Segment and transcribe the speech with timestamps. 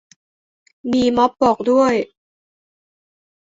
[0.91, 1.93] มีม็อบบอกด้วย